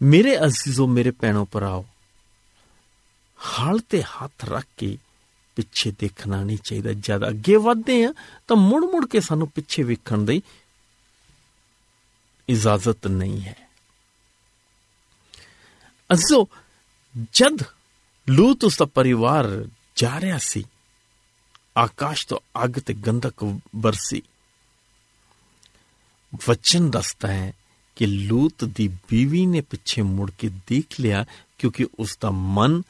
[0.00, 1.84] ਮੇਰੇ ਅਜ਼ੀਜ਼ੋ, ਮੇਰੇ ਭੈਣੋ ਭਰਾਓ,
[3.38, 4.96] ਹਾਲ ਤੇ ਹੱਥ ਰੱਖ ਕੇ
[5.56, 8.12] ਪਿੱਛੇ ਦੇਖਣਾ ਨਹੀਂ ਚਾਹੀਦਾ। ਜਦ ਅੱਗੇ ਵਧਦੇ ਆ
[8.48, 10.42] ਤਾਂ ਮੁੜ ਮੁੜ ਕੇ ਸਾਨੂੰ ਪਿੱਛੇ ਵੇਖਣ ਦੀ
[12.48, 13.56] ਇਜਾਜ਼ਤ ਨਹੀਂ ਹੈ।
[16.10, 16.48] ਅਜ਼ੋ
[17.32, 17.62] ਜਦ
[18.28, 19.64] ਲੂਤ ਉਸ ਦਾ ਪਰਿਵਾਰ
[19.96, 20.64] ਜਾ ਰਿਹਾ ਸੀ,
[21.76, 23.44] ਆਕਾਸ਼ ਤੋਂ ਅੱਗ ਤੇ ਗੰਧਕ
[23.76, 24.22] ਵਰਸੀ
[26.48, 27.52] ਵਚਨ ਦੱਸਦਾ ਹੈ
[27.96, 31.24] ਕਿ ਲੂਤ ਦੀ ਬੀਵੀ ਨੇ ਪਿੱਛੇ ਮੁੜ ਕੇ ਦੇਖ ਲਿਆ
[31.58, 32.82] ਕਿਉਂਕਿ ਉਸ ਦਾ ਮਨ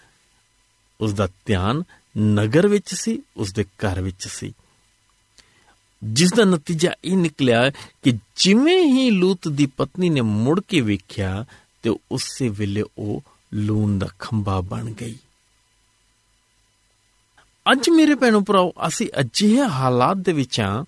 [1.00, 1.82] ਉਸ ਦਾ ਧਿਆਨ
[2.18, 4.52] ਨਗਰ ਵਿੱਚ ਸੀ ਉਸ ਦੇ ਘਰ ਵਿੱਚ ਸੀ
[6.04, 7.70] ਜਿਸ ਦਾ ਨਤੀਜਾ ਇਹ ਨਿਕਲਿਆ
[8.02, 11.44] ਕਿ ਜਿਵੇਂ ਹੀ ਲੂਤ ਦੀ ਪਤਨੀ ਨੇ ਮੁੜ ਕੇ ਵੇਖਿਆ
[11.82, 13.22] ਤੇ ਉਸੇ ਵੇਲੇ ਉਹ
[13.54, 15.16] ਲੂਣ ਦਾ ਖੰਭਾ ਬਣ ਗਈ
[17.72, 20.84] ਅੱਜ ਮੇਰੇ ਭੈਣੋ ਭਰਾਓ, ਅਸੀਂ ਅਜਿਹੇ ਹਾਲਾਤ ਦੇ ਵਿੱਚ ਆ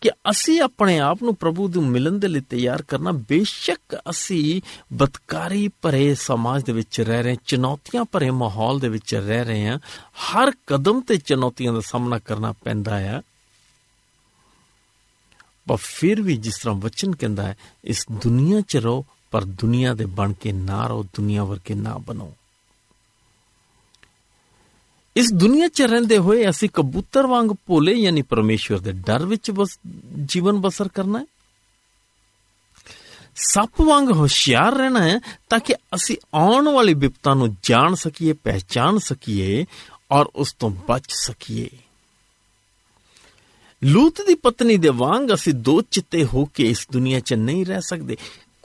[0.00, 4.62] ਕਿ ਅਸੀਂ ਆਪਣੇ ਆਪ ਨੂੰ ਪ੍ਰਭੂ ਨੂੰ ਮਿਲਣ ਦੇ ਲਈ ਤਿਆਰ ਕਰਨਾ ਬੇਸ਼ੱਕ ਅਸੀਂ
[4.92, 9.78] ਬਦਕਾਰੀ ਭਰੇ ਸਮਾਜ ਦੇ ਵਿੱਚ ਰਹਿ ਰਹੇ ਚੁਣੌਤੀਆਂ ਭਰੇ ਮਾਹੌਲ ਦੇ ਵਿੱਚ ਰਹਿ ਰਹੇ ਹਾਂ।
[10.26, 13.20] ਹਰ ਕਦਮ ਤੇ ਚੁਣੌਤੀਆਂ ਦਾ ਸਾਹਮਣਾ ਕਰਨਾ ਪੈਂਦਾ ਹੈ
[15.68, 20.04] ਪਰ ਫਿਰ ਵੀ ਜਿਸ ਤਰ੍ਹਾਂ ਵਚਨ ਕਹਿੰਦਾ ਹੈ, ਇਸ ਦੁਨੀਆ 'ਚ ਰਹੋ, ਪਰ ਦੁਨੀਆ ਦੇ
[20.04, 22.32] ਬਣ ਕੇ ਨਾ ਰਹੋ, ਦੁਨੀਆ ਵਰਗੇ ਨਾ ਬਣੋ।
[25.16, 29.78] ਇਸ ਦੁਨੀਆ 'ਚ ਰਹਿੰਦੇ ਹੋਏ ਅਸੀਂ ਕਬੂਤਰ ਵਾਂਗ ਭੋਲੇ, ਯਾਨੀ ਪਰਮੇਸ਼ਵਰ ਦੇ ਡਰ ਵਿੱਚ ਬਸ,
[30.24, 31.26] ਜੀਵਨ ਬਸਰ ਕਰਨਾ ਹੈ।
[33.36, 38.98] ਸੱਪ ਵਾਂਗ ਹੁਸ਼ਿਆਰ ਰਹਿਣਾ ਹੈ ਤਾਂ ਕਿ ਅਸੀਂ ਆਉਣ ਵਾਲੀ ਵਿਪਤਾ ਨੂੰ ਜਾਣ ਸਕੀਏ ਪਹਿਚਾਨ
[38.98, 39.66] ਸਕੀਏ
[40.10, 41.68] ਔਰ ਉਸ ਤੋਂ ਬਚ ਸਕੀਏ।
[43.84, 47.80] ਲੂਤ ਦੀ ਪਤਨੀ ਦੇ ਵਾਂਗ ਅਸੀਂ ਦੋ ਚਿੱਤੇ ਹੋ ਕੇ ਇਸ ਦੁਨੀਆ 'ਚ ਨਹੀਂ ਰਹਿ
[47.80, 48.16] ਸਕਦੇ।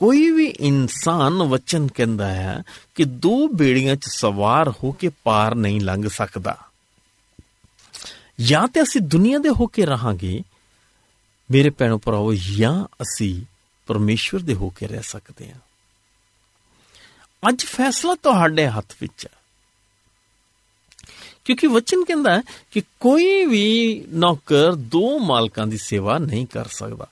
[0.02, 2.64] ਕੋਈ ਵੀ ਇਨਸਾਨ ਵਚਨ ਕਹਿੰਦਾ ਹੈ
[2.96, 6.58] ਕਿ ਦੋ ਬੇੜੀਆਂ 'ਚ ਸਵਾਰ ਹੋ ਕੇ ਪਾਰ ਨਹੀਂ ਲੰਘ ਸਕਦਾ।
[8.42, 10.44] ਜਾਂ ਤੇ ਅਸੀਂ ਦੁਨੀਆ ਦੇ ਹੋ ਕੇ ਰਹਾਂਗੇ,
[11.52, 13.42] ਮੇਰੇ ਭੈਣੋ ਭਰਾਵੋ, ਜਾਂ ਅਸੀਂ
[13.88, 15.60] ਪਰਮੇਸ਼ਵਰ ਦੇ ਹੋ ਕੇ ਰਹਿ ਸਕਦੇ ਹਾਂ।
[17.50, 19.38] ਅੱਜ ਫੈਸਲਾ ਤੁਹਾਡੇ ਹੱਥ ਵਿੱਚ ਹੈ।
[21.46, 27.08] ਕਿਉਂਕਿ ਵਚਨ ਕਹਿੰਦਾ ਹੈ ਕਿ ਕੋਈ ਵੀ ਨੌਕਰ ਦੋ ਮਾਲਕਾਂ ਦੀ ਸੇਵਾ ਨਹੀਂ ਕਰ ਸਕਦਾ।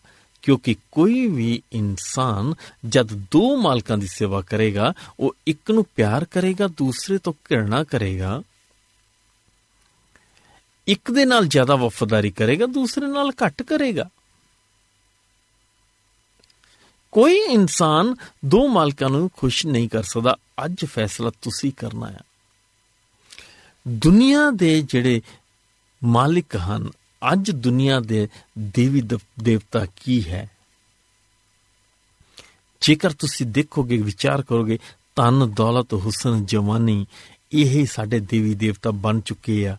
[0.50, 2.54] ਕਿਉਂਕਿ ਕੋਈ ਵੀ ਇਨਸਾਨ
[2.90, 8.42] ਜਦ ਦੋ ਮਾਲਕਾਂ ਦੀ ਸੇਵਾ ਕਰੇਗਾ, ਉਹ ਇੱਕ ਨੂੰ ਪਿਆਰ ਕਰੇਗਾ, ਦੂਸਰੇ ਤੋਂ ਘਿਰਣਾ ਕਰੇਗਾ।
[10.88, 14.10] ਇੱਕ ਦੇ ਨਾਲ ਜ਼ਿਆਦਾ ਵਫਾਦਾਰੀ ਕਰੇਗਾ, ਦੂਸਰੇ ਨਾਲ ਘੱਟ ਕਰੇਗਾ।
[17.12, 20.36] ਕੋਈ ਇਨਸਾਨ ਦੋ ਮਾਲਕਾਂ ਨੂੰ ਖੁਸ਼ ਨਹੀਂ ਕਰ ਸਕਦਾ,
[20.66, 22.20] ਅੱਜ ਫੈਸਲਾ ਤੁਸੀਂ ਕਰਨਾ ਹੈ।
[23.88, 25.22] ਦੁਨੀਆ ਦੇ ਜਿਹੜੇ
[26.04, 26.90] ਮਾਲਿਕ ਹਨ
[27.34, 28.28] ਅੱਜ ਦੁਨੀਆ ਦੇ
[28.58, 29.02] ਦੇਵੀ
[29.44, 30.52] ਦੇਵਤਾ ਕੀ ਹੈ?
[32.82, 34.80] ਜੇਕਰ ਤੁਸੀਂ ਦੇਖੋਗੇ, ਵਿਚਾਰ ਕਰੋਗੇ
[35.16, 37.06] ਤਨ ਦੌਲਤ, ਹੁਸਨ, ਜਵਾਨੀ,
[37.52, 39.78] ਇਹ ਸਾਡੇ ਦੇਵੀ ਦੇਵਤਾ ਬਣ ਚੁੱਕੇ ਆ।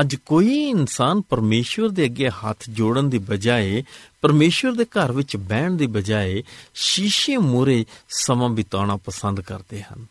[0.00, 3.84] ਅੱਜ ਕੋਈ ਇਨਸਾਨ ਪਰਮੇਸ਼ਵਰ ਦੇ ਅੱਗੇ ਹੱਥ ਜੋੜਨ ਦੀ ਬਜਾਏ,
[4.20, 6.42] ਪਰਮੇਸ਼ਵਰ ਦੇ ਘਰ ਵਿੱਚ ਬਹਿਣ ਦੀ ਬਜਾਏ,
[6.74, 10.06] ਸ਼ੀਸ਼ੇ ਮੂਰੇ ਸਮਾਂ ਬਿਤਾਉਣਾ ਪਸੰਦ ਕਰਦੇ ਹਨ।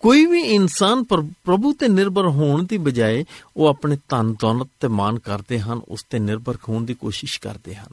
[0.00, 3.24] ਕੋਈ ਵੀ ਇਨਸਾਨ ਪ੍ਰਭੂ ਤੇ ਨਿਰਭਰ ਹੋਣ ਦੀ ਬਜਾਏ
[3.56, 7.74] ਉਹ ਆਪਣੇ ਧਨ, ਦੌਲਤ ਤੇ ਮਾਨ ਕਰਦੇ ਹਨ, ਉਸ ਤੇ ਨਿਰਭਰ ਹੋਣ ਦੀ ਕੋਸ਼ਿਸ਼ ਕਰਦੇ
[7.74, 7.88] ਹਨ।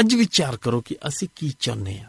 [0.00, 2.08] ਅੱਜ ਵਿਚਾਰ ਕਰੋ ਕਿ ਅਸੀਂ ਕੀ ਚਾਹੁੰਦੇ ਹਾਂ।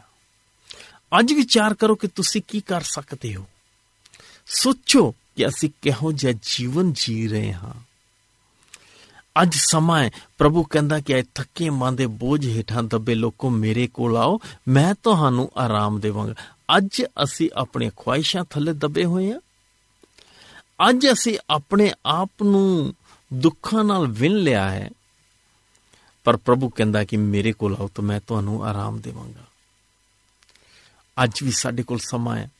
[1.20, 3.46] ਅੱਜ ਵਿਚਾਰ ਕਰੋ ਕਿ ਤੁਸੀਂ ਕੀ ਕਰ ਸਕਦੇ ਹੋ।
[4.46, 7.74] ਸੋਚੋ ਕਿ ਅਸੀਂ ਕਿਹੋ ਜਿਹਾ ਜੀਵਨ ਜੀ ਰਹੇ ਹਾਂ।
[9.42, 13.86] ਅੱਜ ਸਮਾਂ ਹੈ, ਪ੍ਰਭੂ ਕਹਿੰਦਾ ਕਿ ਐ ਥੱਕੇ ਮਨ ਦੇ ਬੋਝ ਹੇਠਾਂ ਦੱਬੇ ਲੋਕੋ ਮੇਰੇ
[13.86, 16.34] ਕੋਲ ਆਓ, ਮੈਂ ਤੁਹਾਨੂੰ ਆਰਾਮ ਦੇਵਾਂਗਾ।
[16.76, 19.40] ਅੱਜ ਅਸੀਂ ਆਪਣੀਆਂ ਖੁਆਇਸ਼ਾਂ ਥੱਲੇ ਦੱਬੇ ਹੋਏ ਹਾਂ।
[20.90, 22.94] ਅੱਜ ਅਸੀਂ ਆਪਣੇ ਆਪ ਨੂੰ
[23.34, 24.90] ਦੁੱਖਾਂ ਨਾਲ ਵਿੰਨ ਲਿਆ ਹੈ।
[26.24, 29.46] ਪਰ ਪ੍ਰਭੂ ਕਹਿੰਦਾ ਕਿ ਮੇਰੇ ਕੋਲ ਆਓ ਤਾਂ ਮੈਂ ਤੁਹਾਨੂੰ ਆਰਾਮ ਦੇਵਾਂਗਾ।
[31.24, 32.50] ਅੱਜ ਵੀ ਸਾਡੇ ਕੋਲ ਸਮਾਂ ਹੈ।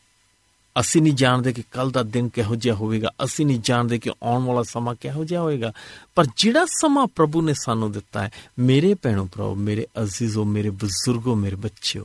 [0.81, 4.45] ਅਸੀਂ ਨਹੀਂ ਜਾਣਦੇ ਕਿ ਕੱਲ ਦਾ ਦਿਨ ਕਿਹੋ ਜਿਹਾ ਹੋਵੇਗਾ। ਅਸੀਂ ਨਹੀਂ ਜਾਣਦੇ ਕਿ ਆਉਣ
[4.45, 5.73] ਵਾਲਾ ਸਮਾਂ ਕਿਹੋ ਜਿਹਾ ਹੋਵੇਗਾ।
[6.14, 11.35] ਪਰ ਜਿਹੜਾ ਸਮਾਂ ਪ੍ਰਭੂ ਨੇ ਸਾਨੂੰ ਦਿੱਤਾ ਹੈ, ਮੇਰੇ ਭੈਣੋ ਭਰਾਓ, ਮੇਰੇ ਅਜ਼ੀਜ਼ੋ, ਮੇਰੇ ਬਜ਼ੁਰਗੋ,
[11.35, 12.05] ਮੇਰੇ ਬੱਚਿਓ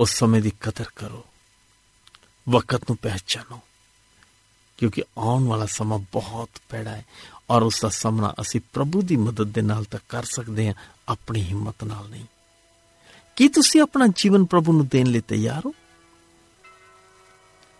[0.00, 1.24] ਉਸ ਸਮੇਂ ਦੀ ਕਦਰ ਕਰੋ।
[2.48, 3.60] ਵਕਤ ਨੂੰ ਪਹਿਚਾਨੋ।
[4.76, 7.06] ਕਿਉਂਕਿ ਆਉਣ ਵਾਲਾ ਸਮਾਂ ਬਹੁਤ ਪੈੜਾ ਹੈ
[7.50, 10.74] ਔਰ ਉਸ ਦਾ ਸਾਹਮਣਾ ਅਸੀਂ ਪ੍ਰਭੂ ਦੀ ਮਦਦ ਦੇ ਨਾਲ ਤਾਂ ਕਰ ਸਕਦੇ ਹਾਂ,
[11.08, 12.24] ਆਪਣੀ ਹਿੰਮਤ ਨਾਲ ਨਹੀਂ।
[13.36, 15.74] ਕੀ ਤੁਸੀਂ ਆਪਣਾ ਜੀਵਨ ਪ੍ਰਭੂ ਨੂੰ ਦੇਣ ਲਈ ਤਿਆਰ ਹੋ?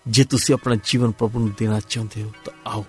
[0.09, 2.85] ਜੇ ਤੁਸੀਂ ਆਪਣਾ ਜੀਵਨ ਪ੍ਰਭੂ ਨੂੰ ਦੇਣਾ ਚਾਹੁੰਦੇ ਹੋ, ਤਾਂ ਆਓ,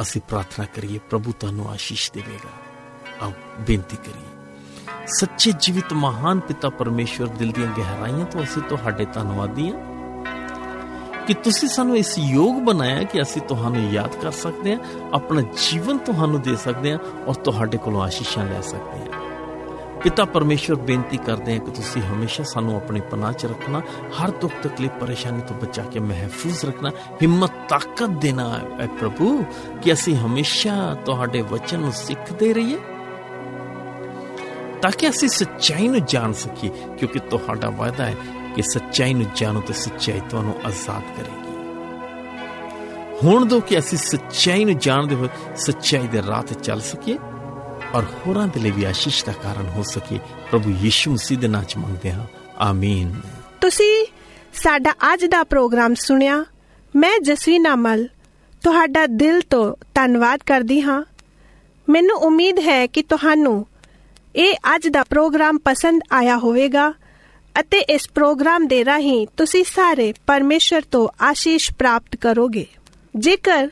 [0.00, 2.50] ਅਸੀਂ ਪ੍ਰਾਰਥਨਾ ਕਰੀਏ, ਪ੍ਰਭੂ ਤੁਹਾਨੂੰ ਆਸ਼ੀਸ਼ ਦੇਵੇਗਾ।
[3.22, 4.37] ਆਓ, ਬੇਨਤੀ ਕਰੀਏ।
[5.08, 9.80] ਸੱਚੇ ਜੀਵਿਤ ਮਹਾਨ ਪਿਤਾ ਪਰਮੇਸ਼ਵਰ ਦਿਲ ਦੀਆਂ ਗਹਿਰਾਈਆਂ ਤੋਂ ਅਸੀਂ ਤੁਹਾਡੇ ਧੰਨਵਾਦੀ ਹਾਂ।
[11.26, 14.80] ਕਿ ਤੁਸੀਂ ਸਾਨੂੰ ਇਸ ਯੋਗ ਬਣਾਇਆ ਕਿ ਅਸੀਂ ਤੁਹਾਨੂੰ ਯਾਦ ਕਰ ਸਕਦੇ ਹਾਂ,
[15.12, 19.20] ਆਪਣਾ ਜੀਵਨ ਤੁਹਾਨੂੰ ਦੇ ਸਕਦੇ ਹਾਂ ਔਰ ਤੁਹਾਡੇ ਕੋਲੋਂ ਆਸ਼ੀਸ਼ਾਂ ਲੈ ਸਕਦੇ ਹਾਂ।
[20.04, 23.82] ਪਿਤਾ ਪਰਮੇਸ਼ਵਰ, ਬੇਨਤੀ ਕਰਦੇ ਹਾਂ ਕਿ ਤੁਸੀਂ ਹਮੇਸ਼ਾ ਸਾਨੂੰ ਆਪਣੇ ਪਨਾਹ 'ਚ ਰੱਖਣਾ,
[24.20, 26.90] ਹਰ ਦੁੱਖ ਤਕਲੀਫ ਪਰੇਸ਼ਾਨੀ ਤੋਂ ਬਚਾ ਕੇ ਮਹਿਫੂਜ਼ ਰੱਖਣਾ,
[27.22, 29.44] ਹਿੰਮਤ, ਤਾਕਤ ਦੇਣਾ ਹੈ। ਪ੍ਰਭੂ,
[29.82, 32.78] ਕਿ ਅਸੀਂ ਹਮੇਸ਼ਾ ਤੁਹਾਡੇ ਵਚਨ ਨੂੰ ਸਿੱਖਦੇ ਰਹੀਏ।
[34.82, 38.14] ਤਾਂ ਕਿ ਅਸੀਂ ਸੱਚਾਈ ਨੂੰ ਜਾਣ ਸਕੀਏ, ਕਿਉਂਕਿ ਤੁਹਾਡਾ ਵਾਅਦਾ ਹੈ
[38.56, 41.48] ਕਿ ਸੱਚਾਈ ਨੂੰ ਜਾਣੋ ਤੇ ਸੱਚਾਈ ਤੁਹਾਨੂੰ ਆਜ਼ਾਦ ਕਰੇਗੀ।
[43.24, 47.18] ਹੁਣ ਦੋ ਕਿ ਅਸੀਂ ਸੱਚਾਈ ਨੂੰ ਜਾਣਦੇ ਹੋਏ ਸੱਚਾਈ ਦੇ ਰਾਹ ਤੇ ਚੱਲ ਸਕੀਏ
[47.94, 51.64] ਔਰ ਹੋਰਾਂ ਦੇ ਲਈ ਵੀ ਆਸ਼ੀਸ਼ ਦਾ ਕਾਰਨ ਹੋ ਸਕੇ ਪ੍ਰਭੂ ਯਿਸੂ ਮਸੀਹ ਦੇ ਨਾਮ
[51.64, 52.26] ਚ ਮੰਗਦੇ ਹਾਂ।
[52.58, 53.14] ਆਮੀਨ।
[53.60, 54.06] ਤੁਸੀਂ
[54.54, 56.44] ਸਾਡਾ ਅੱਜ ਦਾ ਪ੍ਰੋਗਰਾਮ ਸੁਣਿਆ।
[56.96, 58.08] ਮੈਂ ਜਸਵੀ ਨਾਮਲ,
[58.62, 61.04] ਤੁਹਾਡਾ ਦਿਲ ਤੋਂ ਧੰਨਵਾਦ ਕਰਦੀ ਹਾਂ।
[61.88, 63.66] ਮੈਨੂੰ ਉਮੀਦ ਹੈ ਕਿ ਤੁਹਾਨੂੰ
[64.36, 66.92] ਇਹ ਅੱਜ ਦਾ ਪ੍ਰੋਗਰਾਮ ਪਸੰਦ ਆਇਆ ਹੋਵੇਗਾ
[67.60, 72.66] ਅਤੇ ਇਸ ਪ੍ਰੋਗਰਾਮ ਦੇ ਰਾਹੀਂ ਤੁਸੀਂ ਸਾਰੇ ਪਰਮੇਸ਼ਰ ਤੋਂ ਆਸ਼ੀਸ਼ ਪ੍ਰਾਪਤ ਕਰੋਗੇ।
[73.16, 73.68] ਜੇਕਰ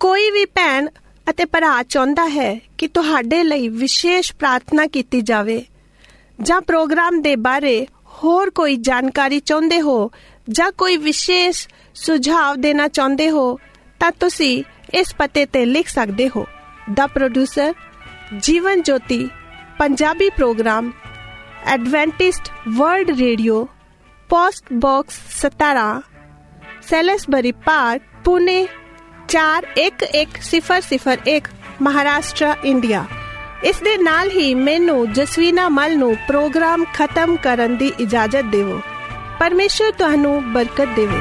[0.00, 0.88] ਕੋਈ ਵੀ ਭੈਣ
[1.30, 5.64] ਅਤੇ ਭਰਾ ਚਾਹੁੰਦਾ ਹੈ ਕਿ ਤੁਹਾਡੇ ਲਈ ਵਿਸ਼ੇਸ਼ ਪ੍ਰਾਰਥਨਾ ਕੀਤੀ ਜਾਵੇ
[6.42, 10.10] ਜਾਂ ਪ੍ਰੋਗਰਾਮ ਦੇ ਬਾਰੇ ਹੋਰ ਕੋਈ ਜਾਣਕਾਰੀ ਚਾਹੁੰਦੇ ਹੋ
[10.50, 13.58] ਜਾਂ ਕੋਈ ਵਿਸ਼ੇਸ਼ ਸੁਝਾਅ ਦੇਣਾ ਚਾਹੁੰਦੇ ਹੋ,
[14.00, 14.64] ਤਾਂ ਤੁਸੀਂ
[14.94, 16.46] ਇਸ ਪਤੇ ਤੇ ਲਿਖ ਸਕਦੇ ਹੋ।
[16.94, 17.74] ਦਾ producer
[18.42, 19.28] Jeevan Jyoti
[19.78, 20.92] Punjabi program
[21.64, 23.68] Adventist World Radio,
[24.28, 26.02] post box 17
[26.82, 28.68] Salisbury Park, Pune
[29.28, 31.48] 411001
[31.82, 33.04] Maharashtra, India.
[33.64, 38.80] ਇਸ ਦੇ ਨਾਲ ਹੀ ਮੈਨੂੰ ਜਸਵੀਨਾ ਮਲ ਨੂੰ ਪ੍ਰੋਗਰਾਮ ਖਤਮ ਕਰਨ ਦੀ ਇਜਾਜ਼ਤ ਦਿਵੋ।
[39.40, 41.18] ਪਰਮੇਸ਼ਰ ਤੁਹਾਨੂੰ ਬਰਕਤ ਦੇਵੇ।